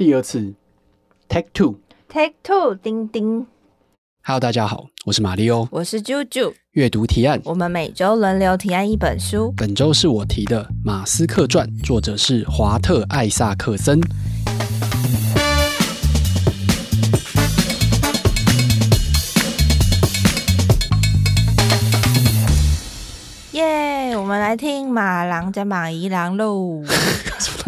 [0.00, 0.54] 第二次
[1.28, 3.44] ，Take Two，Take Two，叮叮。
[4.22, 6.54] Hello，大家好，我是马力欧，我是啾啾。
[6.70, 9.52] 阅读提案，我们每周轮流提案一本书。
[9.54, 14.00] 本周是我提的《马斯克传》，作者是华特·艾萨克森。
[23.52, 24.16] 耶！
[24.16, 26.82] 我们来听马郎加马姨郎喽。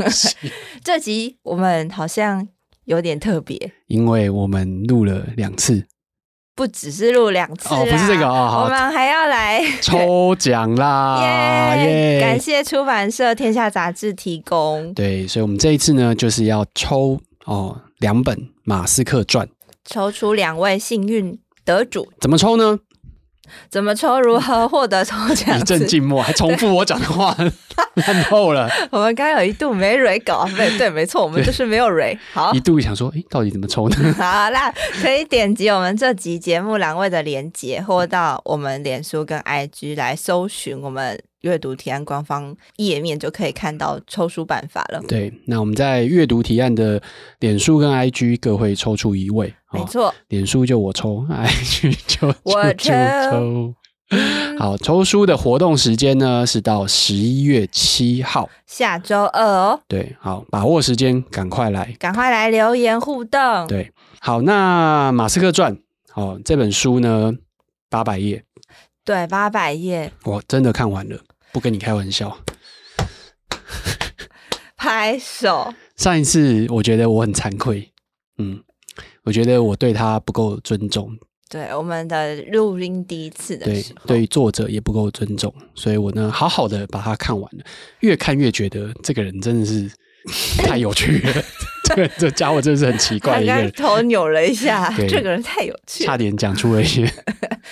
[0.82, 2.46] 这集我们好像
[2.84, 5.87] 有点特别，因为我们录了两次，
[6.55, 11.74] 不只是录两次哦，不是这个哦，我们还要来抽奖啦！
[11.77, 12.20] 耶！
[12.20, 14.92] 感谢出版社天下杂志提供。
[14.95, 19.47] 对，所以我们这一次呢，就是要抽哦两本《马斯克传》，
[19.84, 22.12] 抽出两位幸运得主。
[22.20, 22.78] 怎么抽呢？
[23.70, 24.20] 怎么抽？
[24.20, 25.59] 如何获得抽奖？
[25.59, 27.37] 一阵静默，还重复我讲的话，
[27.95, 28.69] 烂透了。
[28.91, 32.16] 我们刚刚有一度没蕊稿，对对，没错，我们就是没有蕊。
[32.33, 33.97] 好，一度想说，哎，到底怎么抽呢？
[34.19, 41.20] 好，那可以点击我们这集节目栏位的连接，或到我们脸书跟 IG 来搜寻我们。
[41.43, 45.01] 阅读提案官方页面就可以看到抽书办法了。
[45.07, 47.01] 对，那我们在阅读提案的
[47.39, 52.93] 脸书跟 IG 各会抽出一位，没错，哦、脸书就我抽， IG 就我抽。
[53.31, 53.75] 抽
[54.59, 59.81] 好，抽书的活动时间呢是到十一月七号，下周二哦。
[59.89, 63.41] 对，好，把握时间，赶快来，赶快来留言互动。
[63.67, 65.75] 对，好，那《马斯克传》
[66.15, 67.33] 哦，这本书呢
[67.89, 68.45] 八百页，
[69.03, 71.19] 对，八百页，我真的看完了。
[71.53, 72.39] 不跟你开玩笑，
[74.77, 75.72] 拍手。
[75.97, 77.92] 上一次我觉得我很惭愧，
[78.39, 78.62] 嗯，
[79.25, 81.11] 我觉得我对他不够尊重。
[81.48, 87.64] 对，我们的录音第一次的时候，对，对作者也不够尊重，所以我呢，好好的把它看完了。
[88.00, 89.91] 越看越觉得这个人真的是
[90.64, 91.45] 太有趣了。
[91.95, 97.05] 这这家伙真的是很奇怪的一个人，头扭了一下，这个人太有趣了，差点讲出了一些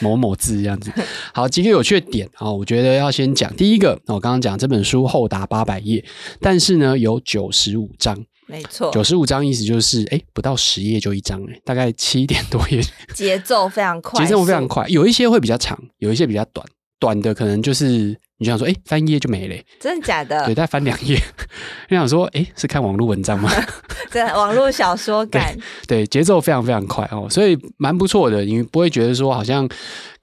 [0.01, 0.93] 某某字这样子。
[1.33, 3.55] 好，几个有趣的点啊，我觉得要先讲。
[3.57, 3.99] 第一个。
[4.07, 6.05] 我刚刚讲这本书厚达八百页，
[6.41, 12.83] 但是呢有九十五章，没错，九十五章意思就是哎不到十页就一章哎，大概七点多页，
[13.15, 16.67] 节奏非常快，节奏非常快，有一些会比较长，有一些比较短，
[17.01, 18.17] 短的可能就是。
[18.43, 20.47] 你想说，哎、欸，翻页就没了，真的假的？
[20.47, 21.15] 对，再翻两页。
[21.91, 23.51] 你想说，哎、欸，是看网络文章吗？
[24.11, 25.55] 对，网络小说 感。
[25.87, 28.43] 对，节奏非常非常快哦，所以蛮不错的。
[28.43, 29.69] 你不会觉得说，好像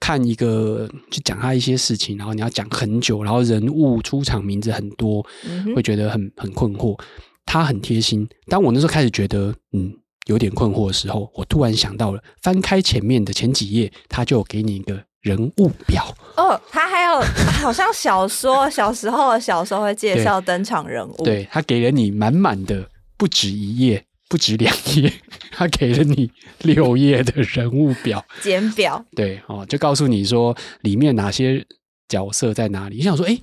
[0.00, 6.98] 看一个去讲他一些事情，然后你要讲很久，然后人物出场名字很多，嗯、会觉得很很困惑。
[7.46, 8.28] 他很贴心。
[8.48, 9.94] 当我那时候开始觉得，嗯，
[10.26, 15.00] 有点困惑的时候，我突然想到了，翻开前面的前几页，他就给你一个。
[15.20, 17.20] 人物表哦，他还有
[17.60, 25.12] 好像小说小时候的小说会介绍登场人物，对，他给了你满满的不止一页，不止两页，
[25.50, 26.30] 他给了你
[26.60, 31.66] 六页的人物表简表，对哦，就告诉你说里面哪些
[32.08, 32.98] 角色在哪里。
[32.98, 33.36] 你想说，哎，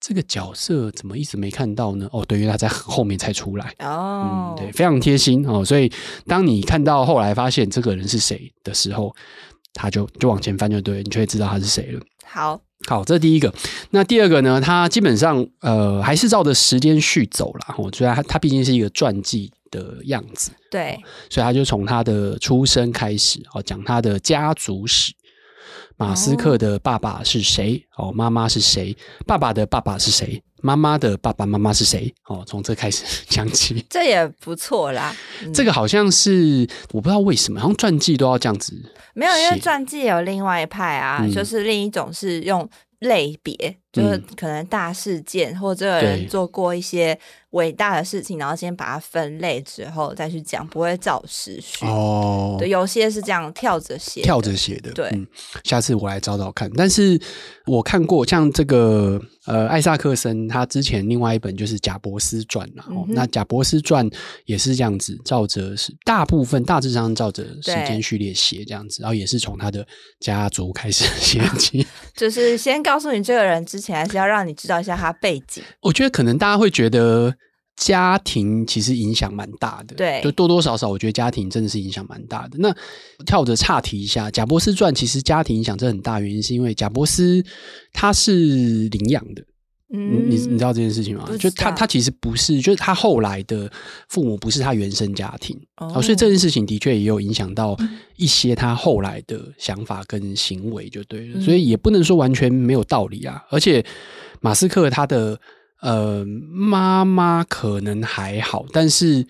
[0.00, 2.08] 这个角色怎么一直没看到呢？
[2.10, 5.62] 哦，对，因为他在后面才出来哦，嗯，对，非常贴心哦。
[5.62, 5.92] 所以
[6.26, 9.14] 当你看到后来发现这个人是谁的时候。
[9.78, 12.00] 他就就往前翻就对，你就会知道他是谁了。
[12.24, 13.54] 好，好，这是第一个。
[13.90, 14.60] 那第二个呢？
[14.60, 17.74] 他基本上呃还是照着时间序走了。
[17.78, 21.00] 我觉得他他毕竟是一个传记的样子，对，
[21.30, 25.14] 所以他就从他的出生开始哦，讲他的家族史。
[25.96, 27.84] 马斯克的爸爸是谁？
[27.96, 28.96] 哦，妈妈是谁？
[29.26, 30.40] 爸爸的爸爸是谁？
[30.60, 32.12] 妈妈的爸爸妈妈是谁？
[32.26, 35.14] 哦，从这开始 讲起，这也不错啦。
[35.42, 38.74] 嗯、这个好像是我不知道为什么，好像传记都要这样子。
[39.14, 42.68] 没有，因为传记有另外一派啊，嗯、就是另一种是用。
[43.02, 43.54] 类别
[43.92, 47.16] 就是可能大事件，嗯、或者这个人做过一些
[47.50, 52.56] 伟大的事情，然后先把它分类之后再去讲，不会照时序哦。
[52.58, 54.90] 对，有些是这样跳着写，跳着写的。
[54.90, 55.24] 对、嗯，
[55.62, 56.68] 下次我来找找看。
[56.76, 57.16] 但是
[57.66, 64.08] 我看过像这个呃艾萨克森，他之前另外一本就是贾伯斯传嘛、嗯、那贾伯斯传
[64.46, 69.86] 也是这样子，照着是大部分大致上照着时间序列写这样子，然后也是从他的
[70.20, 71.86] 家族开始 写起，
[72.16, 72.78] 就是先。
[72.88, 75.62] 告诉你这个人之前，还是要让你知道一下他背景。
[75.82, 77.34] 我觉得可能大家会觉得
[77.78, 82.58] 家庭其实影响蛮大的，对，就多多少少，我觉得家庭真的是影响蛮大的。
[82.58, 82.74] 那
[83.24, 87.42] 跳着岔题一下，贾伯斯传其实家庭影响真的很大，原因是因为贾伯斯
[87.92, 89.44] 他是领养的。
[89.90, 91.26] 嗯，你你知道这件事情吗？
[91.38, 93.70] 就他他其实不是，就是他后来的
[94.08, 97.74] 父母不是他原生家庭，哦，所以这件事情的确也有影响到
[98.16, 101.38] 一些他后来的想法跟行为，就对了。
[101.38, 103.42] 嗯，所以也不能说完全没有道理啊。
[103.48, 103.82] 而且
[104.42, 105.40] 马斯克他的
[105.80, 109.26] 呃妈妈可能还好，但是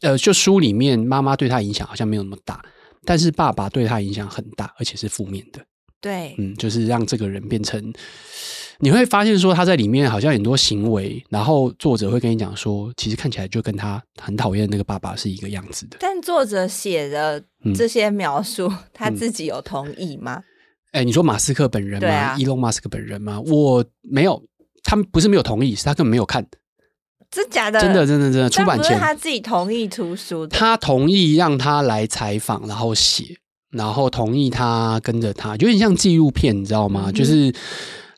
[0.00, 2.64] 呃，就书里面妈妈对他影响好像没有那么大，
[3.04, 5.60] 但是爸爸对他影响很大，而且是负面的。
[6.00, 7.92] 对，嗯，就是让这个人变成，
[8.80, 15.98] 你会发现说他在里面好像很多行为，然后作者会跟你讲说，其实看起来就跟他很讨厌那个爸爸是一个样子的。
[16.00, 17.40] 但作者写的
[17.74, 20.42] 这些描述，嗯、他自己有同意吗？
[20.90, 22.36] 哎、嗯欸，你说马斯克本人吗？
[22.36, 23.40] 伊隆马斯克本人吗？
[23.40, 24.42] 我没有，
[24.82, 26.46] 他们不是没有同意，是他根本没有看。
[27.30, 27.80] 真假的？
[27.80, 28.50] 真的，真的，真的。
[28.50, 33.36] 出版前他自己同意出书的，他同意让他来采访，然后写。
[33.70, 37.04] 然后同意他跟着他，有点像纪录片，你知道吗？
[37.06, 37.50] 嗯、就是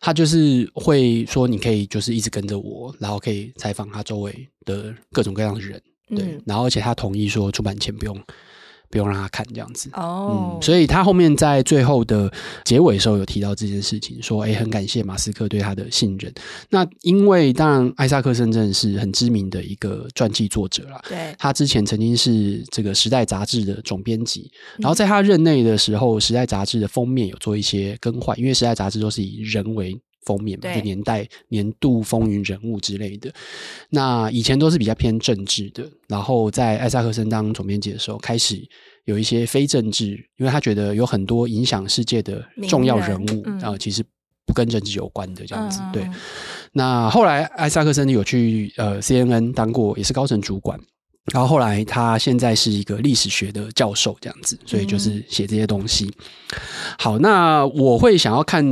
[0.00, 6.24] 他就是会说，你可以就是一直跟着我，然后可以采访他周围的各种各样的人，对。
[6.24, 8.20] 嗯、然后而且他同意说，出版前不用。
[8.94, 9.90] 不用让他看这样子。
[9.94, 12.32] 哦，嗯，所以他后面在最后的
[12.64, 16.32] 结尾的时候有提到这件事情，说哎，很感谢马斯克对他的信任。
[16.70, 24.48] 那因为当然，艾萨克森真的是很知名的一个传记作者啦，对，他之前曾经是这个《时代》杂志的总编辑，
[24.78, 33.32] 然后在他任内的时候，《时代》杂志的封面有做一些更换，因为《时代》杂志都是以人为封面嘛，就年代、年度风云人物之类的。
[33.90, 38.62] 那以前都是比较偏政治的，然后在艾萨克森当总编辑的时候，开始
[39.04, 44.02] 有一些非政治，因为他觉得有很多影响世界的重要人物啊、嗯呃，其实
[44.46, 45.80] 不跟政治有关的这样子。
[45.82, 46.10] 嗯、对，
[46.72, 50.78] 那后来艾萨克森有去呃 CNN 当过，也是高层主管。
[51.32, 56.04] 然后后来，他现在是一个历史学的教授，这样子，所以就是写这些东西。
[56.04, 56.60] 嗯、
[56.98, 58.62] 好，那我会想要看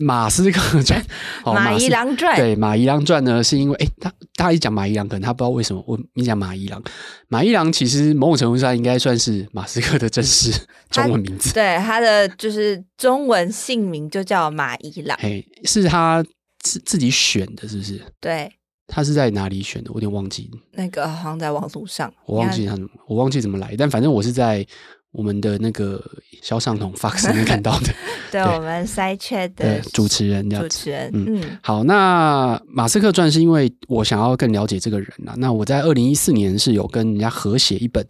[0.00, 1.00] 马斯克传，
[1.46, 2.36] 马宜郎传。
[2.36, 6.82] 对，马伊郎传呢，是因为哎，他大家一讲马伊郎，可能他不知道为什么我你讲马伊郎。
[7.28, 10.52] 马伊郎其实某种程度上应该算是马斯克的真实
[10.90, 11.54] 中文名字。
[11.54, 15.16] 对，他的就是中文姓名就叫马伊郎。
[15.22, 16.24] 哎，是他
[16.58, 18.02] 自自己选的，是不是？
[18.20, 18.52] 对。
[18.90, 19.90] 他是在哪里选的？
[19.90, 20.50] 我有点忘记。
[20.72, 22.76] 那个好像在网路上，我忘记他，
[23.06, 23.74] 我忘记怎么来。
[23.78, 24.66] 但反正我是在
[25.12, 26.04] 我们的那个
[26.42, 27.86] 肖上同 Fox 里面看到的。
[28.30, 31.10] 对，对我们 Side Chat 的主持人，主持人。
[31.14, 31.84] 嗯，嗯好。
[31.84, 35.34] 那马斯克传是因为我想要更了解这个人啊。
[35.38, 38.04] 那我在二零一四年是有跟人家合写一本。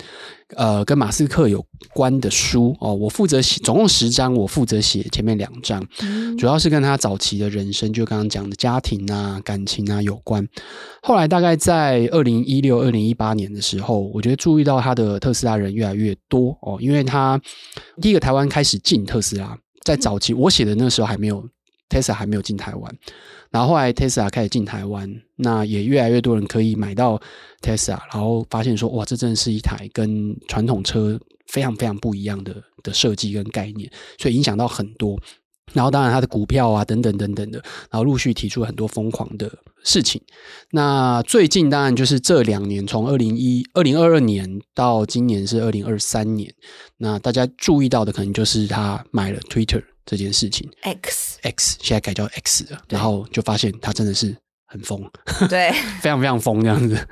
[0.57, 10.47] 呃，跟马斯克有关的书哦，我负责写，总共十章，我负责写前面两章，嗯、主要是跟他早期的人生，就刚刚讲的家庭啊、感情啊有关。
[11.03, 17.41] 后来大概在二零一六、二零一八年的时候，我觉得注意到他的特斯拉人越来越多哦，因为他
[18.01, 21.45] 第一个台湾开始进特斯拉，在早期我写的那时候还没有。
[21.91, 22.97] Tesla 还没有进台湾，
[23.51, 27.21] 然后后来 Tesla 开始进台湾，那也越来越多人可以买到
[27.61, 35.19] Tesla，然后发现说，哇，这真的是一台跟传统车非常非常不一样的的设计跟概念，所以影响到很多。
[35.73, 39.49] 然后当然它的股票啊等等等等的，然后陆续提出很多疯狂的
[39.85, 40.21] 事情。
[40.73, 46.53] 那最近当然就是这两年，从二零一二零二二年到今年是二零二三年，
[46.97, 49.85] 那大家注意到的可能就是他买了 Twitter。
[50.05, 54.37] 这件事情，X X 现在改叫 X 了，然后就发现他真的是
[54.67, 55.01] 很疯，
[55.49, 55.71] 对，
[56.01, 57.09] 非常非常疯这样子。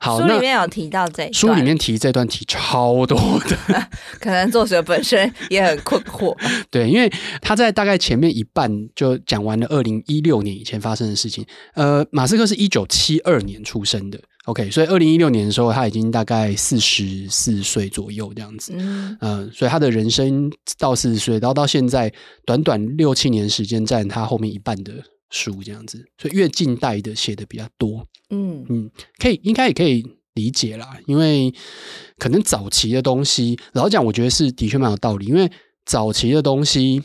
[0.00, 3.18] 好，书里面有提到这一段，书里面提这段提超多
[3.48, 3.88] 的，
[4.20, 6.36] 可能作者本身也很困惑。
[6.70, 11.44] 对，因为他在大概前面一半就讲完了二零一六年以前发生的事情。
[11.74, 14.20] 呃，马斯克是一九七二年出生的。
[14.48, 22.10] OK，所以二零一六年的时候，他已经大概四十四岁左右这样子，嗯、呃，所以他的人生到四十岁，然后到现在
[22.46, 24.94] 短短六七年时间，占他后面一半的
[25.28, 28.64] 书这样子，所以越近代的写的比较多，嗯。
[28.70, 31.52] 嗯，可以应该也可以理解啦，因为
[32.16, 35.52] 可能早期的东西，老实讲，我觉得是的确蛮有道理，因为
[35.84, 37.02] 早期的东西，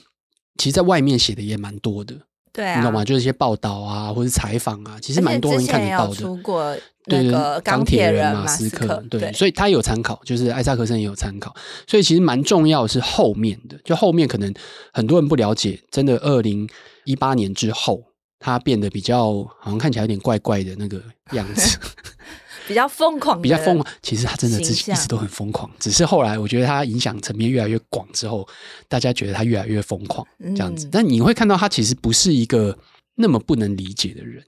[0.58, 2.16] 其实在外面写的也蛮多的。
[2.54, 3.04] 对啊，你懂吗？
[3.04, 6.16] 就是一些报道啊，或者采访啊，其实蛮多人看得到的。
[6.16, 11.54] 出过那个钢铁人马斯克，对，对，所以他有参考，就是艾萨克森也有参考，
[11.88, 14.54] 所以其实蛮重要的是后面的，就后面可能
[14.94, 16.70] 很多人不了解，真的二零
[17.06, 18.02] 一八年之后，
[18.40, 21.78] 他变得比较好像看起来有点怪怪的那个样子。
[22.68, 23.94] 比较疯狂，比较疯狂。
[24.02, 28.48] 其实他真的自己一直都很疯狂，只是后来我觉得他影响层面越来越广之后，
[28.88, 30.88] 大家觉得他越来越疯狂这样子。
[30.88, 32.78] 嗯、但你会看到他其实不是一个
[33.16, 34.44] 那么不能理解的人，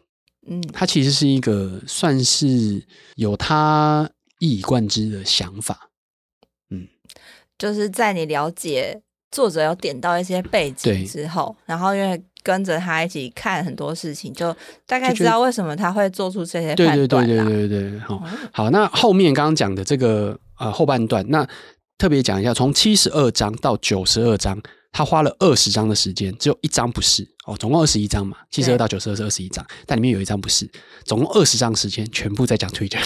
[0.48, 2.84] 嗯，他其实是一个算是
[3.16, 5.90] 有他一以贯之的想法，
[6.70, 6.88] 嗯，
[7.58, 12.24] 就是在你了解作者有点到一些背景之后，对然后因为。
[12.46, 16.96] 跟着他一起看很多事情，就大概知道为什么他会做出这些判断。
[16.96, 18.24] 对对对对对对，好，
[18.54, 18.70] 好。
[18.70, 21.46] 那后面刚刚讲的这个呃后半段，那
[21.98, 24.62] 特别讲一下，从七十二章到九十二章，
[24.92, 30.70] 他花了二十章的时间，只有一章不是哦，总共二十一章嘛，七十二到九十二是二十一章，但里面有一章不是，
[31.04, 33.02] 总共二十章时间全部在讲 Twitter。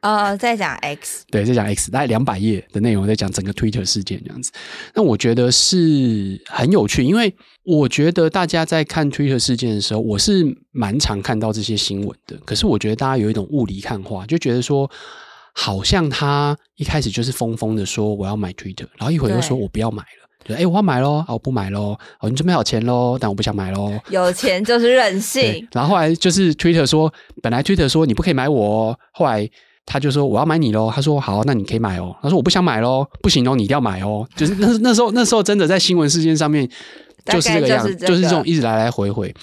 [0.00, 4.50] 呃， 在讲 X，对，在讲 X，大概两百页的内容在讲整个 Twitter 事件这样子。
[4.94, 12.36] 那我觉得是很有趣，因为我觉得大家在看 Twitter 事件的时候，我是蛮常看到这些新闻的。
[12.44, 14.90] 可是我觉得大家有一种雾里看花，就觉得说，
[15.52, 20.22] 好像他一开始就是疯疯的说我要买 Twitter，然后一会儿又说我不要买了。
[20.44, 23.96] 就，哎，我要买喽，啊，我不买喽，哦，你准备好钱喽，但我不想买喽。
[24.10, 25.64] 有钱就是任性。
[25.70, 29.48] 然后后来就是 Twitter 说，本来 Twitter 说你不可以买我哦，后来
[29.86, 30.90] 他就说我要买你喽。
[30.94, 32.14] 他说好，那你可以买哦。
[32.22, 34.26] 他说我不想买喽，不行哦，你一定要买哦。
[34.36, 36.68] 就是那那时候那时候真的在新闻事件上面
[37.26, 39.34] 就是这个样子，就是，这个，就是这种一直来来回回。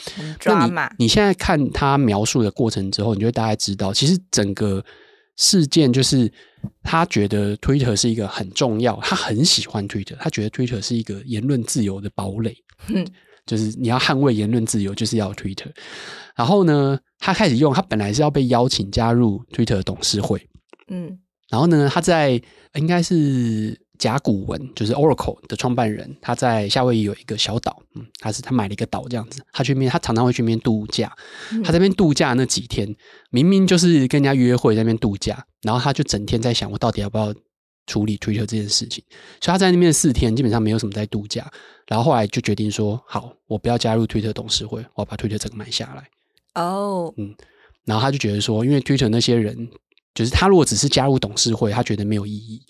[0.45, 0.73] 那你
[1.05, 4.83] 你现在看他描述的过程之后，你就会大概知道，其实整个。
[5.41, 6.29] 事件就是
[6.83, 12.53] 他觉得 Twitter 是一个很重要，他很喜欢 Twitter，他觉得 Twitter 是一个言论自由的堡垒，
[12.89, 13.07] 嗯，
[13.49, 15.71] 就是你要捍卫言论自由，就是要 Twitter。
[16.35, 20.47] 然后呢，他开始用，他本来是要被邀请加入 Twitter 董事会，
[20.89, 21.17] 嗯，
[21.49, 22.39] 然后呢，他在
[22.75, 23.81] 应该是。
[23.99, 31.11] 甲骨文就是 Oracle 的创办人，他在夏威夷有一个小岛，嗯，他是他买了一个岛这样子，他去面，他常常会去那边度假。
[31.65, 32.87] 他在那边度假那几天，
[33.29, 37.35] 明明就是跟人家约会在那边度假，然后他就整天在想，我到底要不要
[37.89, 39.03] 处理 Twitter 这件事情。
[39.41, 41.51] 所以他在那边四天基本上没有什么在度假，
[41.87, 46.07] 然后后来就决定说，好，我不要加入 Twitter 董事会，我要把 Twitter 整个买下来。
[46.53, 47.13] 哦，oh.
[47.17, 47.35] 嗯，
[47.85, 49.67] 然后他就觉得说，因为 Twitter 那些人，
[50.13, 52.61] 就是他如果只是加入董事会，他觉得没有意义。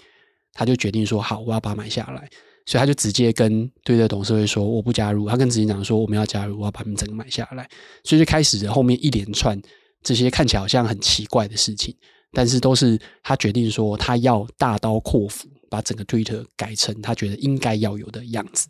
[0.51, 2.27] 他就决定说好，我要把它买下来，
[2.65, 5.29] 所以他就直接跟推特董事会说我不加入。
[5.29, 7.69] 他跟执行长说我们要加入，我要把他们整个买下来。
[8.03, 9.61] 所以就开始后面一连串
[10.03, 11.95] 这些看起来好像很奇怪的事情，
[12.31, 18.67] 但是都是他决定说他要大刀阔斧把整个推特改成他觉得应该要有的样子。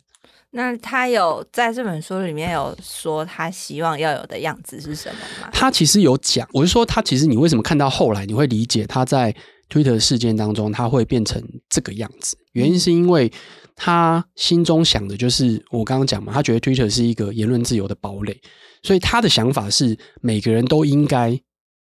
[0.52, 5.50] 那他有在这本书里面有说他希望要有的样子是什么吗？
[5.52, 9.34] 他其实有讲，我是说他其实你为什么看到后来你会理解他在。
[9.72, 13.32] Twitter 事件当中，他会变成这个样子，原因是因为
[13.76, 18.36] 他心中想的就是我刚刚讲嘛，他觉得 Twitter 是一个言论自由的堡垒，
[18.82, 21.40] 所以他的想法是每个人都应该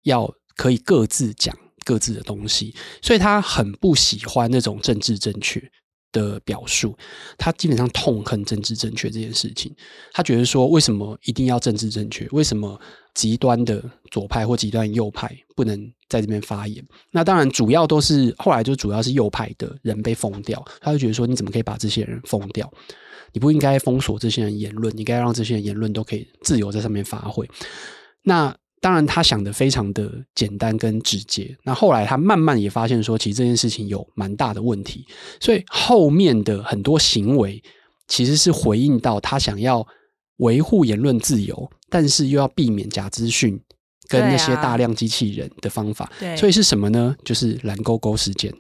[0.04, 1.56] 要可以各自讲
[1.86, 5.62] 各自的东西，所以他很不喜欢那种政治正确
[6.12, 6.98] 的表述，
[7.38, 9.76] 他基本上痛恨政治正确这件事情，
[10.12, 12.28] 他觉得说为什么一定要政治正确？
[12.32, 12.80] 为什么？
[13.16, 13.80] 极端的
[14.10, 15.80] 左派或极端右派不能
[16.10, 16.84] 在这边发言。
[17.12, 20.66] 那当然，主要都是后来就主要是右派的人被封掉。
[20.82, 22.68] 他就觉得说，你怎么可以把这些人封掉？
[23.32, 27.48] 你不应该封锁这些人言论，你应该让这些人言论都可以自由在上面发挥。
[28.24, 31.58] 那当然，他想的非常的简单跟直接。
[31.64, 35.06] 那后来他慢慢也发现说，其实这件事情有蛮大的问题。
[35.40, 37.64] 所以后面的很多行为
[38.10, 39.88] 其实是回应到他想要
[40.40, 41.72] 维护言论自由。
[41.90, 43.58] 但是又要避免假资讯
[44.10, 47.16] 跟那些大量机器人的方法，所以是什么呢？
[47.24, 48.52] 就是蓝勾勾事件。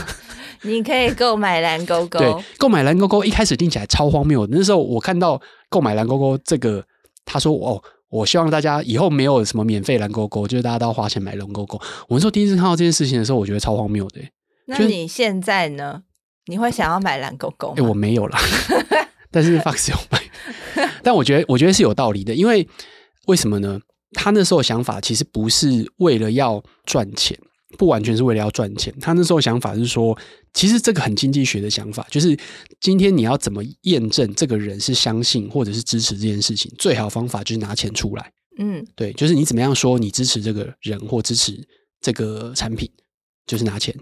[0.62, 4.46] 你可以购买蓝勾勾，对，购买蓝勾勾一开始听起来超荒谬。
[4.50, 5.40] 那时候我看到
[5.70, 6.84] 购买蓝勾勾这个，
[7.24, 7.80] 他说哦，
[8.14, 11.76] 我希望大家以后没有什么免费蓝勾勾，就是大家都要花钱买蓝勾勾。
[12.06, 14.20] 我那时候第一次看到这件事情的时候，我觉得超荒谬的。
[14.66, 16.02] 那你现在呢？
[16.46, 17.74] 你会想要买蓝勾勾吗？
[17.78, 18.38] 哎， 我没有啦，
[19.32, 20.22] 但是 Fox 有买。
[21.02, 22.68] 但我觉得，我觉得是有道理的，因为
[23.26, 23.80] 为什么呢？
[24.12, 27.36] 他那时候想法其实不是为了要赚钱，
[27.76, 28.92] 不完全是为了要赚钱。
[29.00, 30.16] 他那时候想法是说，
[30.52, 32.36] 其实这个很经济学的想法，就是
[32.80, 38.30] 今天你要怎么验证这个人是相信或者是支持这件事情，最好方法就是拿钱出来。
[38.58, 41.66] 嗯，对，就是你怎么样说你支持这个人或支持
[42.00, 42.90] 这个产品，
[43.46, 43.94] 就是拿钱。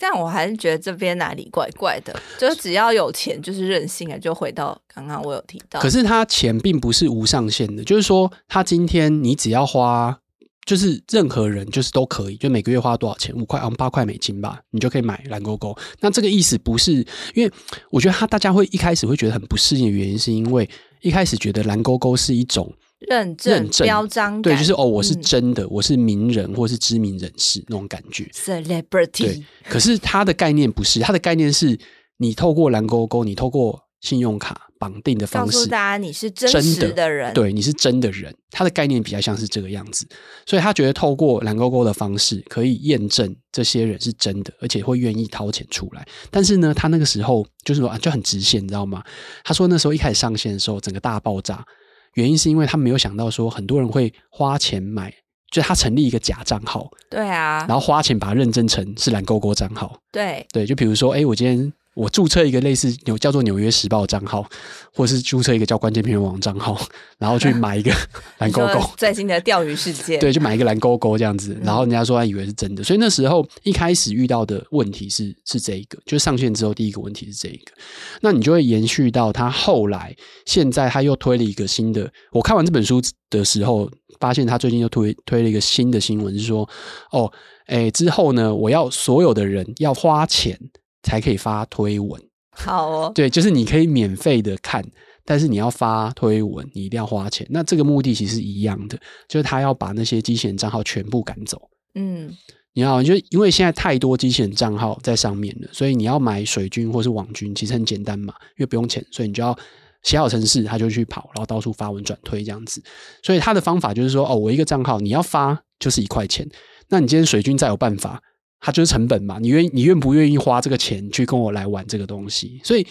[0.00, 4.18] 但我还是觉得这边哪里怪怪的，就是只要有钱就是任性啊！
[4.18, 10.18] 就回到刚刚我有提到，可是他钱并不是无上限的，就是说他今天你只要花，
[10.64, 15.76] 就是任何人就是都可以，就每个月花多少钱，五块啊八块美金吧，你就可以买蓝勾勾。
[16.00, 16.92] 那这个意思不是，
[17.34, 17.52] 因为
[17.90, 20.68] 我觉得他大家会一开始会觉得很不适应的原因，是因为
[21.02, 22.72] 一开始觉得蓝勾勾是一种。
[23.06, 28.24] 认证、标章，对，就是哦，我是真的，嗯、我是名人或是知名人士那种感觉。
[28.32, 29.44] Celebrity，对。
[29.68, 31.78] 可是它的概念不是，它的概念是
[32.16, 38.34] 你透过蓝勾勾，你透过信用卡绑定的方式，告诉大家你是真实的人，对，你是真的人。
[38.50, 40.06] 他的概念比较像是这个样子，
[40.44, 46.06] 所以他觉得透过蓝勾勾的方式可以验证这些人是真的，而且会愿意掏钱出来。
[46.30, 49.02] 但是呢，他那个时候就是说啊，就很直线，你知道吗？
[49.42, 51.64] 他说那时候一开始上线的时候，整个大爆炸。
[52.12, 55.10] 原因是因为他没有想到说很多人会花钱买，
[55.50, 64.44] 就是他成立一个假账号，对啊，然后花钱把它认证成是蓝勾勾账号，对对，就比如说，哎，我今天我注册一个类似纽叫做《纽约时报》账号，
[64.92, 66.80] 或是注册一个叫关键评论网账号，
[67.18, 67.92] 然后去买一个
[68.38, 77.72] 蓝勾勾，最近的钓鱼事件，对，就买一个蓝勾勾这样子，然后人家说他以为是真的，所以那时候一开始遇到的问题是是这一个，就上线之后第一个问题是这一个，
[78.20, 80.14] 那你就会延续到他后来，
[80.46, 86.68] 现在他又推了一个新的，我看完这本书的时候，发现他最近又推推了一个新的新闻，是说
[87.12, 87.32] 哦，
[87.66, 90.58] 哎，之后呢，我要所有的人要花钱。
[91.04, 92.20] 才可以发推文，
[92.50, 93.12] 好哦。
[93.14, 94.84] 对，就是你可以免费的看，
[95.24, 97.46] 但是你要发推文，你一定要花钱。
[97.50, 101.60] 那这个目的其实是一样的，就是他要把那些机器人账号全部赶走。
[101.94, 102.34] 嗯，
[102.72, 109.56] 你知道，就因为现在太多机器人账号在上面了，所以你要买水军或是网军，其实很简单嘛，因为不用钱，所以你就要
[110.02, 112.82] 写好程式，他就去跑，然后到处发文转推这样子。
[113.22, 116.48] 所以他的方法就是说，哦，我一个账号你要发就是一块钱，
[116.88, 118.20] 那你今天水军再有办法。
[118.64, 122.58] 它就是成本嘛，你愿你愿不愿意花这个钱去跟我来玩这个东西？
[122.64, 122.86] 所以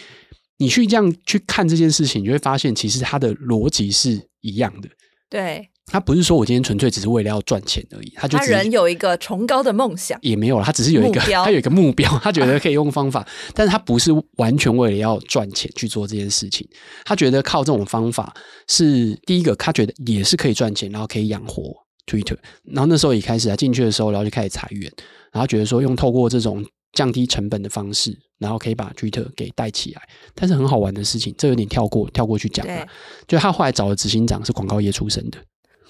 [0.56, 4.88] 你去这样去看这件事情，你就会发现其实它的逻辑是一样的。
[5.28, 16.64] 对，他不是说我今天纯粹只是为了要赚钱而已，他就他人有一个崇高的梦想，也没有了，他只是有一个 他有一个目标，他觉得可以用方法，啊、 但是他不是完全为了要赚钱去做这件事情，
[17.04, 18.32] 他觉得靠这种方法
[18.68, 21.74] 是第一个，他觉得也是可以赚钱，然后可以养活
[22.06, 24.90] Twitter，然后那时候也开始啊进去的时候，然后就开始裁员。
[25.32, 30.02] 然后觉得说用透过这种降低成本的方式，然后可以把 Twitter 给带起来，
[30.34, 32.86] 但是很好玩的事情，这有点跳过跳过去讲了。
[33.26, 35.38] 就他后来找的执行长是广告业出身的。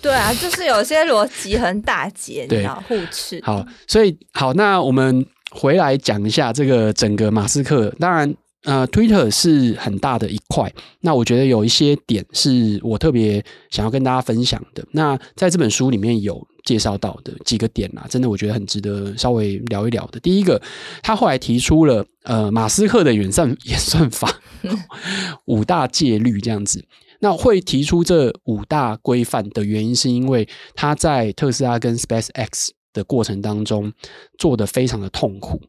[0.01, 3.41] 对啊，就是有些逻辑很大结，对，互斥。
[3.43, 8.35] 好，所以好，那我们回来讲一下这个整个马斯克，当然。
[8.65, 10.73] 呃，Twitter 是很大的一块。
[11.01, 14.85] 那我觉得有一些点是我特别想要跟大家分享的。
[14.93, 20.19] 那在这本书里面有介绍到的几个点啊，真的我觉得很值得稍微聊一聊的。
[20.21, 20.61] 第一个，
[21.03, 24.41] 他后来提出了呃马斯克的演算 演算法
[25.45, 26.85] 五大戒律这样子。
[27.21, 33.93] 那会提出这五大规范的原因，是因为他在特斯拉跟 SpaceX 的过程当中
[34.39, 35.61] 做的非常的痛苦。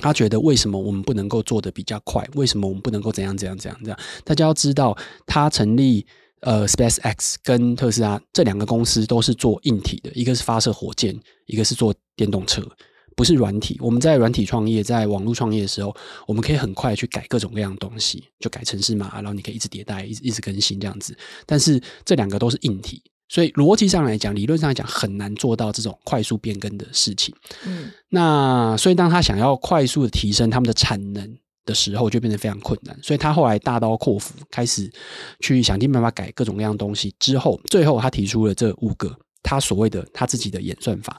[0.00, 2.26] 他觉得为什么我们不能够做的比较快？
[2.34, 3.98] 为什么我们不能够怎样怎样怎样这样？
[4.24, 6.06] 大家要知道，他成立
[6.40, 12.66] 呃 SpaceX 跟特斯拉这两个公司都是做硬体的，一个是发射火箭，一个是做电动车，
[13.14, 13.76] 不是软体。
[13.80, 15.94] 我们在软体创业，在网络创业的时候，
[16.26, 21.16] 我们可以很快去改各种各样的东西，就改程式码，然后你可以一直迭代，一直一直更新这样子。
[21.44, 23.02] 但是这两个都是硬体。
[23.30, 27.32] 所以逻辑上来讲，理论上来讲，很难做到这种快速变更的事情。
[27.64, 32.98] 嗯，那所以当他想要快速的提升他们的产能的时候，就变得非常困难。
[33.00, 34.90] 所以他后来大刀阔斧，开始
[35.38, 37.14] 去想尽办法改各种各样东西。
[37.20, 41.16] 之后，最后他提出了这五个他所谓的他自己的演算法。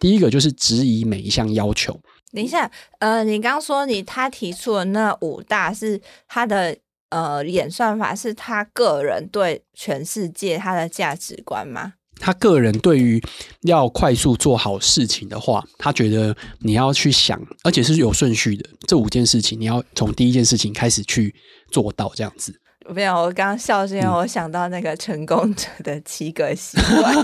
[0.00, 1.96] 第一个就是质疑每一项要求。
[2.32, 6.76] 等一下，呃，你刚刚说你他提出的那五大是他的。
[7.12, 11.92] 呃，演算法是他个人对全世界他的价值观吗？
[12.18, 13.22] 他个人对于
[13.62, 18.66] 要快速做好事情的话，他觉得你要去想，而且是有顺序的。
[18.88, 21.34] 这五件事情，你要从第一件事情开始去
[21.70, 22.61] 做到，这样子。
[22.88, 27.14] 没有，我刚刚笑是因为我想到那个成功者的七个习惯，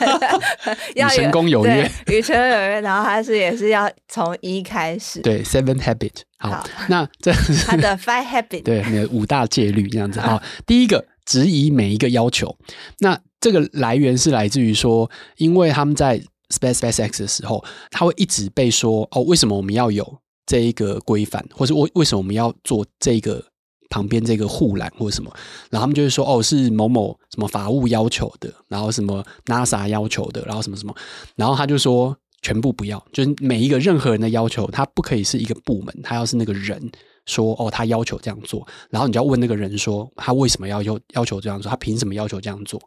[0.94, 6.22] 要成功有约，与成功有约，然后他是也是要从一开始，对，Seven Habit。
[6.38, 10.20] 好，好那这是他的 Five Habit， 对，你的五大戒律这样子。
[10.20, 12.56] 好，第一个质疑每一个要求，
[13.00, 23.44] 那这个来源是来自于说，因为他们在 Space SpaceX 的时候，他会一直被说哦，为什么我们要有这一个规范，或是为为什么我们要做这个？
[23.90, 25.32] 旁边这个护栏或者什么，
[25.70, 30.94] 然后他们就会说哦，是某某什么法务要求的，然后什么 NASA 要求的，然后什么什么，
[31.36, 36.90] 然后他就说全部不要，就是每一个任何人的要求，他不可以是一个部门，他要是那个人
[37.26, 42.78] 说哦，他要求这样做，然后你就要问那个人说他为什么要要要求这样做，他凭什么要求这样做，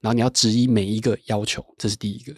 [0.00, 2.34] 然后你要质疑每一个要求，这是第一个，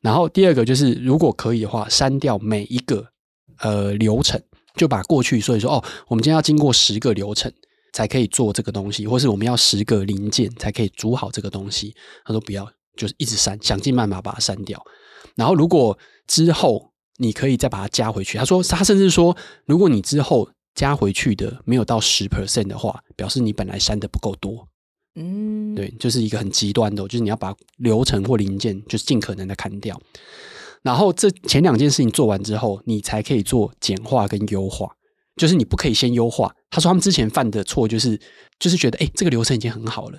[0.00, 3.06] 然后第二个就是如果可以的话，删掉每一个
[3.58, 4.40] 呃流程。
[4.76, 7.52] 就把过去，所以说哦，我们今天要经过十个流程
[7.92, 11.94] 才可以做这个东西，或是我们要十个零件才可以组好这个东西。
[12.24, 14.82] 他说不要，就是一直删，想尽办法把它删掉。
[15.34, 24.68] 然后如果之后你可以再把它加回去，他说他甚至说，如果你之后加回去的没有到十 percent 的话，表示你本来删的不够多。
[25.16, 30.00] 嗯，对，就是一个很极端的，就是你要把流程或零件就是尽可能的砍掉。
[30.82, 34.88] 然后这前两件事情做完之后，你才可以做简化跟优化。
[35.36, 36.52] 就是你不可以先优化。
[36.68, 38.18] 他说他们之前犯的错就是，
[38.58, 40.18] 就是觉得哎，这个流程已经很好了，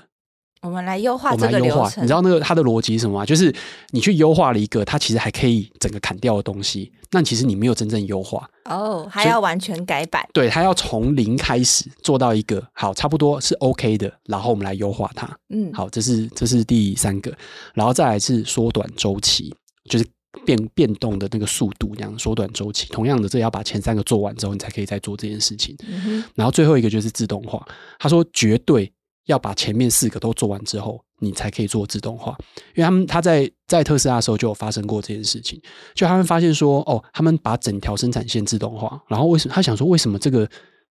[0.63, 2.03] 我们来优化这个流程。
[2.03, 3.25] 你知道那个他的逻辑是什么吗？
[3.25, 3.53] 就是
[3.91, 10.27] 你去优化了一个，它其实还可以整个砍掉的东西，那其实你没有真正优化哦，还要完全改版。
[10.33, 15.29] 对，他要从零开始做到一个好，差不多是 OK 的，然后我们来优化它。
[15.53, 17.31] 嗯，好，这是这是第三个，
[17.75, 19.53] 然后再来是缩短周期，
[19.87, 20.05] 就是
[20.45, 22.87] 变变动的那个速度，这样缩短周期。
[22.89, 25.75] 同样的，这要把前三个做完之后，你才可以再做这件事情。
[25.87, 27.65] 嗯，然后最后一个就是自动化，
[27.99, 28.91] 他说绝对。
[29.25, 32.35] 要把前面四个都做完之后，你才可以做自动化。
[32.73, 35.61] 因为他们他在在特斯拉的时候就有发生过这件事情，
[35.93, 40.49] 就他们发现说，哦，他们把整条生产线自动化，然后为什么他想说，为什么这个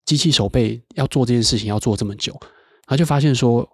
[0.04, 2.38] 机器手背要做这件事情要做这么久？
[2.86, 3.66] 他就发现说，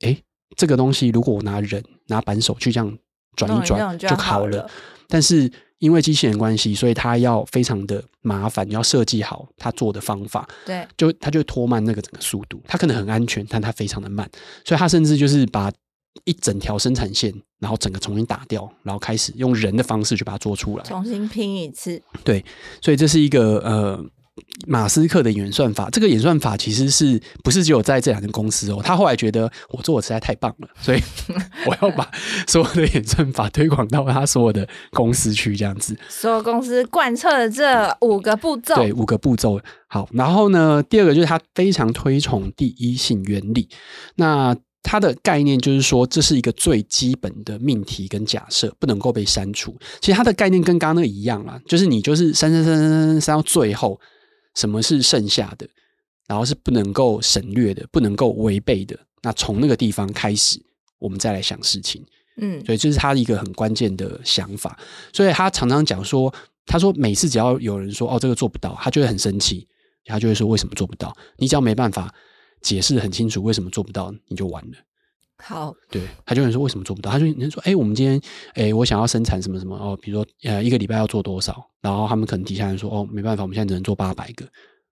[0.00, 0.20] 诶，
[0.56, 2.98] 这个东西如果我拿人拿扳手去这样
[3.36, 4.68] 转一转就好了，
[5.08, 5.50] 但是。
[5.80, 12.62] 因为机器人关系，所以它要非常的麻烦，你要设计好它做的方法，对，就它就拖慢那个整个速度。
[12.68, 14.28] 它可能很安全，但它非常的慢，
[14.62, 15.72] 所以它甚至就是把
[16.24, 21.98] 一整条生产线，然后整个重新打掉，然后开始用人的方式去把它做出来，重新拼一次。
[22.22, 22.44] 对，
[22.82, 24.04] 所以这是一个呃。
[24.66, 28.80] 马斯克的演算法，这个演算法其实是不是只有在这两间公司哦？
[28.82, 31.00] 他后来觉得我做的实在太棒了，所以
[31.66, 32.10] 我要把
[32.46, 35.96] 所有的演算法推广到他所有的公司去，这样子。
[36.08, 39.60] 所有公司贯彻了这五个步骤，对，五个步骤。
[39.86, 43.68] 好，然后呢，第二个就是他非常推崇第一性原理。
[44.14, 49.76] 那它的概念就是说，这是一个最基本的命题跟假设，不能够被删除。
[50.00, 54.00] 其实它的概念跟刚刚那个一样啦，就是你就是删删删删删删到最后。
[54.54, 55.68] 什么是剩下的？
[56.26, 58.96] 然后是不能够省略的，不能够违背的。
[59.22, 60.62] 那从那个地方开始，
[60.98, 62.04] 我们再来想事情。
[62.36, 64.78] 嗯，所以这是他一个很关键的想法。
[65.12, 66.32] 所以他常常讲说，
[66.66, 69.66] 他说每次只要有人说哦这个做不到，他就会很生气，
[70.04, 71.14] 他就会说为什么做不到？
[71.36, 72.14] 你只要没办法
[72.62, 74.78] 解释很清楚为什么做不到，你就完了。
[75.42, 77.10] 好，对，他就会说为什么做不到？
[77.10, 78.20] 他就能说，哎，我们今天，
[78.54, 81.64] 哎，我想要生产什么什么哦，比如说，呃，一个礼拜要做多少？
[81.80, 84.44] 然后他们可能底下人说，哦，没办法，我们现在只能做八百个。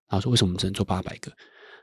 [0.08, 1.30] 然后说为什么只能做八百个？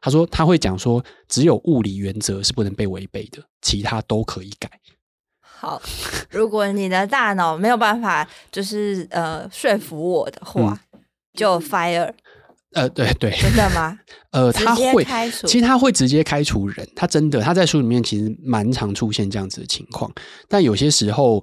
[0.01, 4.69] 他说他会讲说，只有物理原则是不能被违背的，其他都可以改。
[5.39, 5.82] 好，
[6.30, 10.99] 如果你的大脑没有办法，就是呃说服我的话，嗯、
[11.34, 12.12] 就 fire。
[12.76, 13.98] 呃，对对，真的吗？
[14.32, 15.04] 呃，他会
[15.48, 20.12] 其实他会直接开除人，他真的他在书里面其实蛮常出现这样子的情况，
[20.50, 21.42] 但有些时候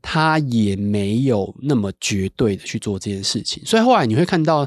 [0.00, 4.64] 他也没有那么绝对的去做这件事情，所以后来你会看到，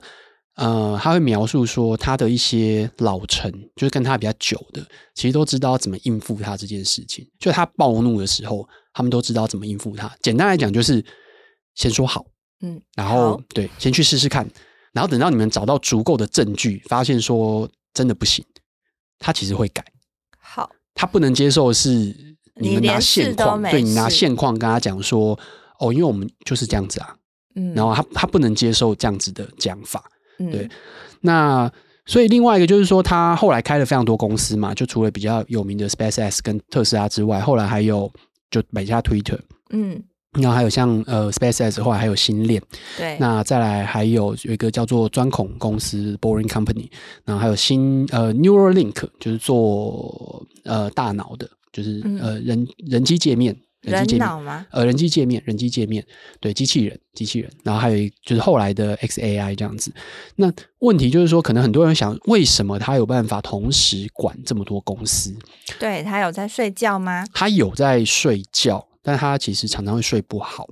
[0.55, 10.13] 呃，他会描述说他的一些老臣，就是跟他比较久的，其实都知道怎么应付他这件事情，就他暴怒的时候，他们都知道怎么应付他。
[10.21, 11.01] 简单来讲，就是
[11.75, 12.25] 先说好，
[12.61, 14.45] 嗯，然后对，先去试试看。
[14.93, 18.43] 然后等到你们找到足够的证据，发现说真的不行，
[19.19, 19.83] 他其实会改。
[20.37, 21.89] 好，他不能接受的是
[22.55, 25.37] 你们拿现况，对，你拿现况跟他讲说，
[25.79, 27.15] 哦，因为我们就是这样子啊。
[27.55, 30.03] 嗯，然后他他不能接受这样子的讲法。
[30.39, 30.69] 嗯，对。
[31.21, 31.71] 那
[32.05, 38.11] 所以另外一个就是说，他后来开了非常多公司嘛，就除了比较有名的 SpaceX 跟特斯拉之外，后来还有
[38.49, 39.39] 就买下 Twitter。
[39.69, 40.03] 嗯。
[40.39, 42.61] 然后还有像呃 SpaceX 后来还有星链，
[42.97, 46.89] 对，那再来还有有一个叫做钻孔公司 Boring Company，
[47.25, 54.65] 然后还有新呃 Neuralink 就是做呃大脑的，就是呃人人机界面，人机界面吗？
[54.71, 56.01] 呃人机界面，人机界面，
[56.39, 59.93] 对，机器人机器人，然后还有一就是后来的 XAI 这样子。
[60.37, 65.35] 那问题就是说，可能很多人想，为什么他有办法同时管这么多公司？
[65.77, 67.25] 对，他有在睡觉吗？
[67.33, 68.87] 他有在睡觉。
[69.03, 70.67] 但他其实常常会睡不好，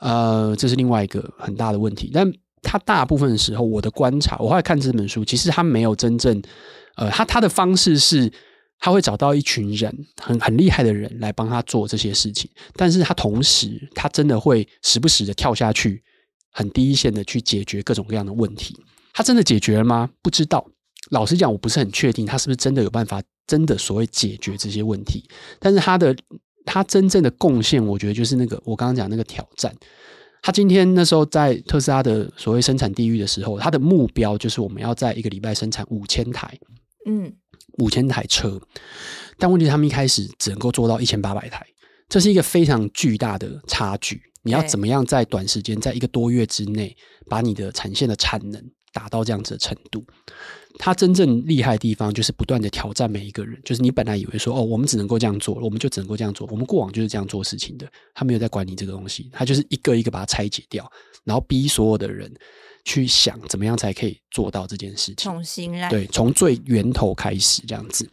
[0.00, 2.10] 呃，这是另外一个很大的问题。
[2.12, 2.30] 但
[2.62, 6.42] 他大部分的时候，我的观察，我后来看这本书，其实他没有真正，
[6.96, 8.30] 呃，他他的方式是，
[8.78, 16.02] 他会找到一群人很很厉害的人来帮他做这些事情，但是他同时，他真的会时不时的跳下去，
[16.50, 18.76] 很第一线的去解决各种各样的问题。
[19.14, 20.10] 他真的解决了吗？
[20.20, 20.68] 不知道。
[21.10, 25.28] 老实讲，我不是很确定他是不是真的有办法，真的所谓解决这些问题。
[25.58, 26.14] 但是他的。
[26.70, 29.74] 他真正的贡献，我觉得就是那个我刚刚讲那个挑战。
[30.42, 36.56] 他今天那时候在特斯拉的所谓生产地域的时候，他的目标就是我们要在一个礼拜生产五千台，
[37.06, 37.32] 嗯，
[37.78, 38.60] 五千台车。
[39.38, 41.66] 但问题是他们一开始只能够做到一千八百台，
[42.08, 44.20] 这是一个非常巨大的差距。
[44.44, 46.96] 你要怎么样在短时间，在一个多月之内，
[47.28, 50.04] 把你的产线的产能达到这样子的程度？
[50.78, 57.86] 他真正厉害的地方就是不断的挑战每一个人，就是你本来以为说哦，我们只能够这样做，我们就只能够这样做，我们过往就是这样做事情的。
[58.14, 60.88] 他没有在管你这个东西，他就是一个一个把它拆解掉，
[61.24, 62.32] 然后逼所有的人
[62.84, 65.16] 去想怎么样才可以做到这件事情。
[65.16, 68.08] 重新来，对，从最源头开始这样子。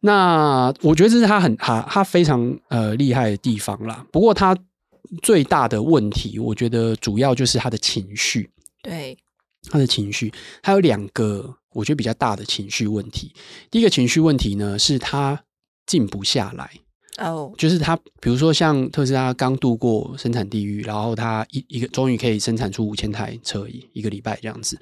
[0.00, 4.06] 那我觉得这是他很他他非常呃厉害的地方啦。
[4.12, 4.54] 不过他
[5.22, 8.50] 最大的问题，我觉得主要就是他的情绪。
[8.82, 9.16] 对，
[9.70, 13.32] 他的情绪，他有两个我觉得比较大的情绪问题。
[13.70, 15.44] 第一个情绪问题呢，是他
[15.86, 16.70] 静不下来。
[17.18, 24.76] 哦，就是他，比如说像特斯拉刚度过生产地狱，然后他一一个终于可以生产出五千台车，一一个礼拜这样子。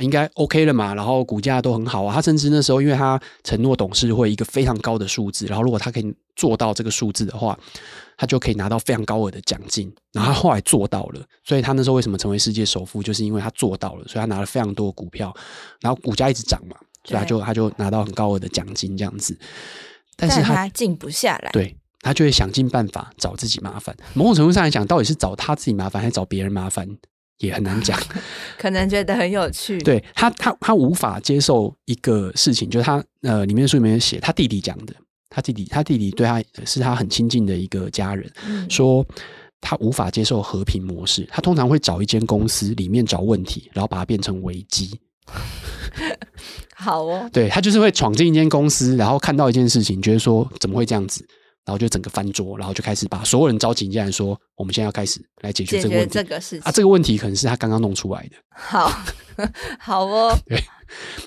[0.00, 0.94] 应该 OK 了嘛？
[0.94, 2.14] 然后股价都很好啊。
[2.14, 7.58] 他甚至那时候，因为他承诺董事会一个非常高的数字，然后如果他可以做到这个数字的话，
[8.16, 9.92] 他就可以拿到非常高额的奖金。
[10.12, 15.34] 然后他后来做到了，所以他那时候为什么成为世界首富，就是因为他做到了，所以他拿了非常多的股票，
[15.80, 19.38] 然后股价一直涨嘛，所以他就他就拿到很高额的奖金这样子。
[20.16, 23.96] 但是他静不下来，对，他就会想尽办法找自己麻烦。
[24.12, 26.88] 某种程度上来讲，到底是找他自己麻烦，还是找别人麻烦？
[27.38, 27.98] 也很难讲，
[28.58, 29.78] 可能觉得很有趣。
[29.78, 34.94] 对他，他他无法接受一个事情，就是他呃，里面书里面写他弟弟讲的，
[35.28, 39.04] 他弟弟他弟弟对他是他很亲近的一个家人，嗯、说
[39.60, 41.26] 他无法接受和平模式。
[41.30, 44.98] 他通常会找一间公司里面找问题，然后把它变成危机。
[46.76, 51.26] 好哦，对他就是会闯进一间公司，然后看到一件事情，觉得说怎么会这样子。
[51.64, 58.36] 然后就整个翻桌，然后就开始把所有人召集进来，说：“我们现在要开始来解决这个问题。”这个事情啊，这个问题可能是他刚刚弄出来的。
[58.50, 58.92] 好，
[59.80, 60.36] 好哦。
[60.46, 60.62] 对，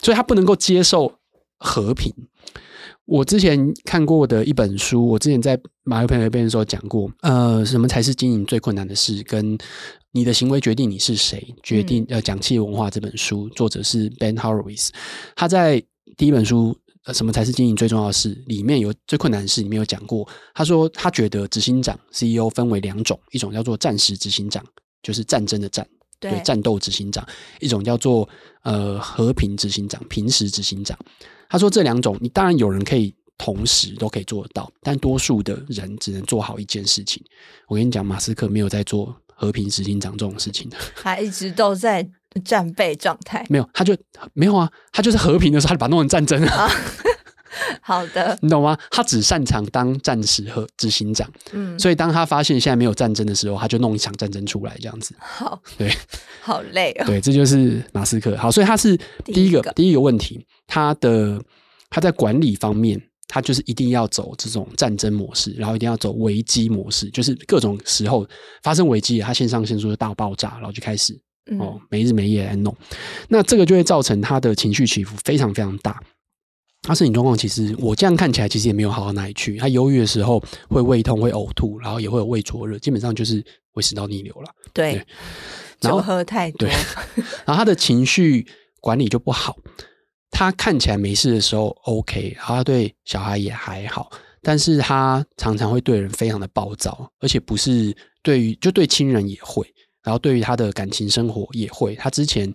[0.02, 1.12] 所以他不能够接受
[1.58, 2.14] 和平。
[3.06, 9.24] 我之前看过的一本书，我之前在马友朋友那边的时候讲过，呃，什么才是经营最困难的事？
[9.24, 9.58] 跟
[10.12, 14.90] 你的行为决定你是谁，决定呃，讲企业文化这本书，作者是 Ben Horowitz。
[15.36, 15.82] 他在
[16.16, 16.78] 第一本书。
[17.14, 18.30] 什么才是经营最重要的事？
[18.48, 20.28] 里面有最困难的事，里面有讲过。
[20.54, 24.64] 他说他觉得执行长 CEO 分为两种，一种叫做战时执行长，
[25.02, 25.88] 就是战争的战，
[26.20, 27.24] 对，对战斗执行长；
[27.60, 28.28] 一种叫做
[28.64, 30.98] 呃和平执行长，平时执行长。
[31.50, 37.24] 他说这两种，你当然有人可以同时都可以做得到，但多数的人只能做好一件事情。
[37.68, 42.10] 我跟你讲，马斯克没有在做和平执行长这种事情的，他一直都在。
[42.40, 43.96] 战备状态没有，他就
[44.34, 46.44] 没有啊，他就是和平的时候，他就把它弄成战争。
[46.48, 46.70] 啊、
[47.82, 48.78] 好的， 你懂吗？
[48.92, 55.16] 他只擅长当战士和执行长，嗯，所以当他发现现在没有战争的时候，他就弄一场战争出来，这样子。
[55.20, 55.92] 好，对，
[56.42, 57.06] 好累哦。
[57.06, 58.36] 对，这就是马斯克。
[58.38, 61.42] 好，所以他是第一个，第一个，问题，他的
[61.90, 68.28] 他在管理方面，他就是一定要走这种战争模式，然后一定要走危机模式，就是各种时候
[68.62, 71.20] 发生危机，他线上腺素就大爆炸，然后就开始。
[71.60, 72.76] 哦，没日没夜来弄，
[73.30, 76.02] 那这个就会造成他的情绪起伏非常非常大。
[76.84, 79.58] 他身体状况其实我这样看起来其实也没有好到哪里去。
[79.58, 84.50] 他忧郁的时候会胃痛、会呕吐，然后也会有胃灼热，基本上就是会食道逆流了。
[84.74, 85.06] 对，对
[85.82, 86.70] 然后喝太多，对，
[87.46, 88.48] 然后他的情绪
[88.80, 89.58] 管理就不好。
[90.30, 99.66] 他看起来没事的时候 OK，然后他对小孩也还好，但是他常常会对人非常的暴躁，而且不是对于就对亲人也会。
[100.04, 102.52] 然后对于他的感情生活也会，他之前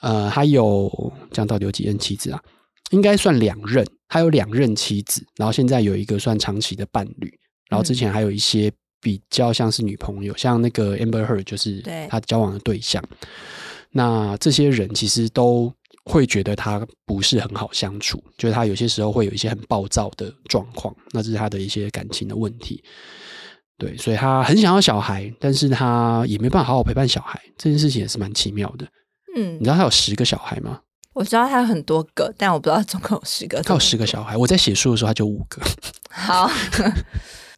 [0.00, 0.90] 呃，他有
[1.30, 2.42] 这样到底有几任妻子啊？
[2.90, 7.32] 应该算两任，他有两任妻子，然后现在有一个算长期的伴侣，
[7.68, 13.02] 然后之前还有一些比较像是女朋友，嗯、像那个 Amber Heard 就是他交往的对象。
[13.02, 13.28] 对
[13.90, 15.72] 那这些人其实都
[16.04, 22.84] 会觉得他不是很好相处，就是他有些时候会有一些很暴躁的状况，那这是他的一些感情的问题。
[23.78, 28.86] 对，所以他很想要小孩，但是他也没办法好好陪伴小孩，这件事情也是蛮奇妙的。
[29.36, 30.80] 嗯，你知道他有十个小孩吗？
[31.12, 33.62] 我知道他有很多个，但我不知道总共有十个。
[33.62, 35.62] 他有十个小孩，我在写书的时候他就五个。
[36.10, 36.50] 好，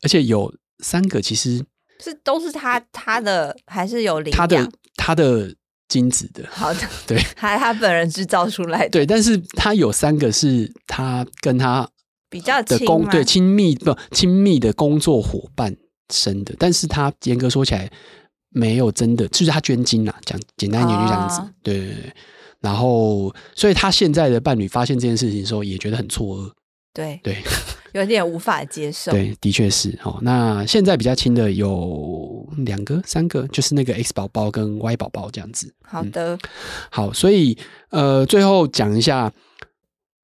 [0.03, 0.53] 而且有
[0.83, 1.65] 三个其实
[2.03, 5.55] 是都是他他的，还是有领他的他的
[5.89, 6.45] 精子的。
[6.51, 8.91] 好的，对，还他本人制造出来的。
[8.91, 11.89] 对，但是他有三个是他跟他
[12.29, 15.77] 比较的工对亲密不亲密的工作伙伴。
[16.13, 17.91] 生的，但是他严格说起来
[18.51, 22.13] 没有真的，就是他捐精啦，讲简单一点就这样子，哦、对对对。
[22.61, 26.51] 然后，所以他现在的伴侣发现这件事情的时候，也觉得很错愕，
[26.93, 27.37] 对对，
[27.93, 29.13] 有点无法接受。
[29.13, 30.19] 对，的确是哦。
[30.23, 35.73] 那现在比较亲的有两个、三个，就是那个 X 宝宝跟 Y 宝宝这样子。
[35.85, 36.39] 好的，嗯、
[36.91, 37.57] 好，所以
[37.91, 39.33] 呃，最后讲一下，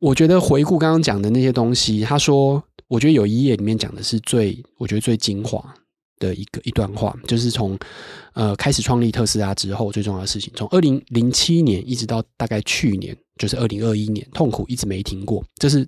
[0.00, 2.64] 我觉得回顾刚刚讲的那些东西，他说。
[2.94, 5.74] 我觉得有一页里面讲的是最，我觉得最精华
[6.20, 7.76] 的一个一段话，就是从
[8.34, 15.84] 呃开始创立特斯拉之后最重要的事情，从二零零七年一直到大概去年，就是二零二一年，痛苦一直没停过，这是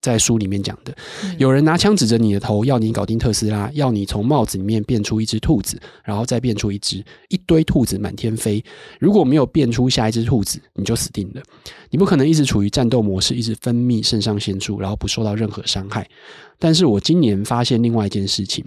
[0.00, 0.96] 在书里面讲的，
[1.38, 8.62] 有人拿枪指着你的头，要你搞定特斯拉，要你从帽子里面变出一只兔子，然后再变出一只，一堆兔子满天飞。
[9.00, 11.42] 如果没有变出下一只兔子，你就死定了。
[11.90, 16.08] 你不可能一直处于战斗模式，一直分泌肾上腺素，然后不受到任何伤害。
[16.58, 18.64] 但是我今年发现另外一件事情，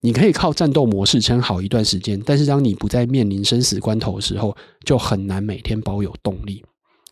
[0.00, 6.64] 你可以靠战斗模式撑好一段时间，但是当你不再面临生死关头的时候，就很难每天保有动力。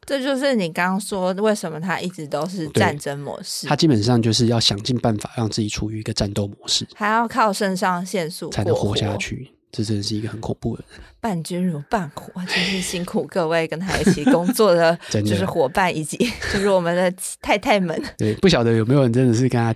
[0.07, 3.67] 这就是你刚刚说为什么他一直都是战争模式？
[3.67, 9.51] 他基本上就是要想尽办法让自己处于一个战斗模式，还要靠肾上腺素才能活下去。
[9.73, 16.17] 这真的是一个很恐怖的人，伴君如伴虎，真是辛苦各位跟他一起工作的， 就是伙伴以及
[16.53, 18.01] 就是我们的太太们。
[18.17, 19.75] 对，不晓得有没有人真的是跟他。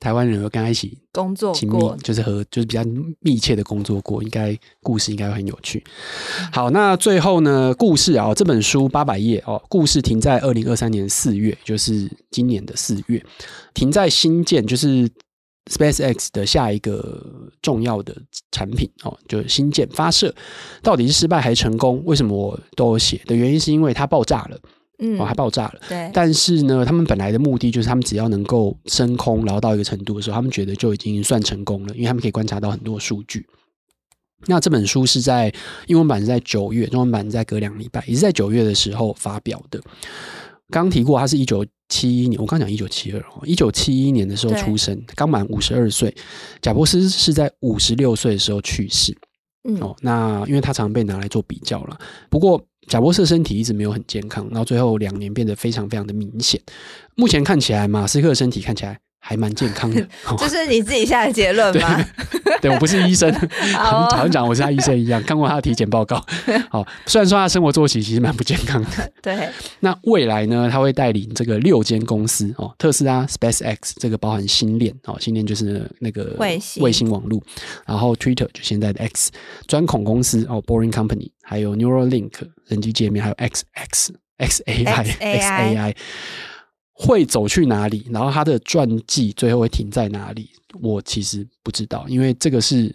[0.00, 2.82] 台湾人有跟他一起工作亲密，就是和就是比较
[3.20, 5.82] 密切的工作过，应该故事应该会很有趣。
[6.52, 13.24] 好，那最后呢，故事啊，这本书八百页哦，故事停在二零二三年四月，就是今年的四月，
[13.74, 15.08] 停在新建，就是
[15.70, 17.24] SpaceX 的下一个
[17.60, 18.16] 重要的
[18.50, 20.34] 产品哦，就是新建发射
[20.82, 22.02] 到底是失败还是成功？
[22.04, 24.58] 为什么我都有写的原因是因为它爆炸了。
[24.98, 25.80] 嗯，哦，还爆炸了。
[25.88, 33.46] 对，但是呢，他们本来的目的就是，他们只要能够升空，然后到一个程度的时候，他们觉得就已经算成功了，因为他们可以观察到很多数据。
[34.46, 35.52] 那这本书是在
[35.86, 39.80] 英文版是在九月，中文版在隔两礼拜，也是在九月的时候发表的。
[40.68, 46.12] 刚提过，他是一九七一年，我刚讲一九七二，一九七一年的时候出生，刚满五十二岁。
[46.60, 49.16] 贾伯斯是在五十六岁的时候去世。
[49.64, 51.98] 嗯，哦，那因为他常常被拿来做比较了，
[52.28, 52.62] 不过。
[52.88, 56.60] 贾伯斯身体一直没有很健康，然后最后两年变得非常非常的明显。
[57.14, 60.04] 目前看起来，马斯克的身体看起来还蛮健康的。
[60.36, 62.04] 这是你自己下的结论吗？
[62.60, 63.32] 对，对，我不是医生，
[63.78, 66.22] 好像讲我是他医生一样，看过他的体检报告。
[66.68, 69.12] 好，虽然说他生活作息其实蛮不健康的。
[69.22, 69.48] 对。
[69.80, 70.68] 那未来呢？
[70.70, 77.40] 他会带领这个六间公司哦，特斯拉、SpaceX 这个包含星链哦，星链就是那个卫星卫星网络，
[77.86, 79.30] 然后 Twitter 就现在的 X
[79.68, 82.32] 专孔公司哦，Boring Company，还有 Neuralink
[82.66, 85.94] 人机界面，还有 X X X A I X A I
[87.02, 88.06] 会走去哪里？
[88.10, 90.50] 然后他的传记最后会停在哪里？
[90.80, 92.94] 我其实不知道，因为这个是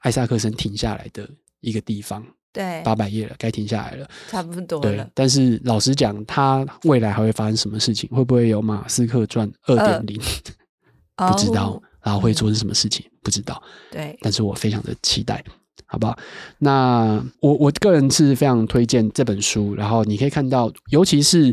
[0.00, 1.28] 艾萨克森停下来的
[1.60, 2.24] 一个地方。
[2.52, 5.04] 对，八百页了，该停下来了，差不多了。
[5.04, 8.08] 对，但是老实讲，他未来还会发生什么事情？
[8.10, 10.20] 会不会有马斯克传二点零？
[11.16, 11.82] 不知道。
[12.02, 13.04] 然后会做是什么事情？
[13.04, 13.60] 嗯、不知道。
[13.90, 15.44] 对，但是我非常的期待，
[15.86, 16.16] 好不好？
[16.58, 19.74] 那我我个人是非常推荐这本书。
[19.74, 21.52] 然后你可以看到，尤其是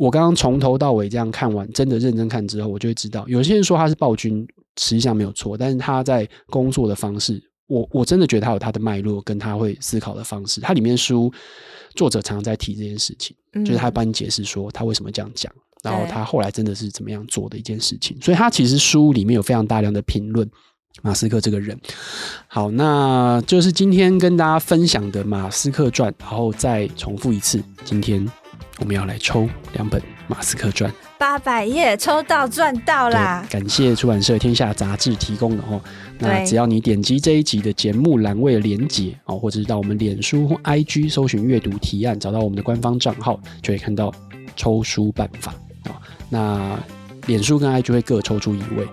[0.00, 7.38] 我刚刚从头到尾这样看完，真的认真看之后，我就会知道，有些人说他是暴君，实际上没有错，但是他在工作的方式。
[7.66, 10.58] 我我真的觉得他有他的脉络，跟他会思考的方式。
[10.58, 11.30] 他里面书
[11.94, 15.52] 作者常常在提这件事情，嗯、就是他帮你解释说他为什么这样讲，
[15.84, 18.16] 然后他后来真的是怎么样做的一件事情。
[18.22, 20.50] 所以他其实书里面有非常大量的评论
[21.02, 21.78] 马斯克这个人。
[22.48, 28.26] 好，那就是今天跟大家分享的马斯克传，然后再重复一次，今天
[28.80, 33.46] 我们要来抽两本马斯克传，八百页抽到赚到啦！
[33.50, 35.80] 感谢出版社天下杂志提供的哦。
[36.18, 44.12] 那只要你点击这一集的节目栏位的连结哦，或者是到我们脸书或 IG 搜寻阅读提案，找到我们的官方账号，就会看到
[44.56, 45.92] 抽书办法哦。
[46.30, 46.78] 那
[47.26, 48.88] 脸书跟 IG 会各抽出一位，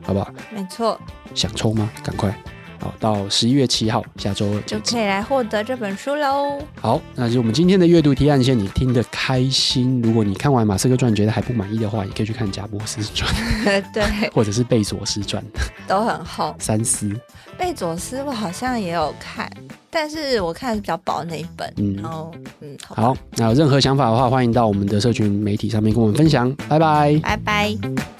[0.00, 0.32] 好不好？
[0.54, 0.98] 没错。
[1.34, 1.90] 想抽吗？
[2.02, 2.34] 赶快。
[2.80, 6.58] 好，到十一月七号，下周二就可以来获得这本书喽。
[6.80, 10.00] 好，那就我们今天的阅读提案，先你听得开心。
[10.02, 13.30] 如果你看完马斯克传觉得还不满意的话，也可以去看贾伯斯传，
[13.92, 15.44] 对，或者是贝佐斯传，
[15.86, 16.54] 都很厚。
[16.58, 17.14] 三思。
[17.58, 19.50] 贝佐斯我好像也有看，
[19.90, 21.70] 但是我看的是比较薄那一本。
[21.76, 26.50] 嗯，然后嗯，好，好，那有任何想法的话，欢迎到我们的社群媒体上面跟我们分享。
[26.66, 28.19] 拜拜，拜拜。